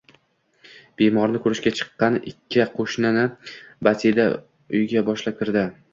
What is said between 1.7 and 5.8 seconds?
chiqqan ikki qo‘shnini Basida uyga boshlab kirdi